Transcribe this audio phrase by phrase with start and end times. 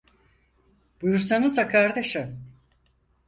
[1.01, 2.47] Buyursanıza kardeşim!